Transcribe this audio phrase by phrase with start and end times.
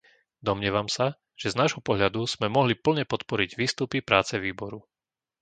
[0.47, 1.05] Domnievam sa,
[1.41, 4.79] že z nášho pohľadu sme mohli plne podporiť výstupy práce výboru.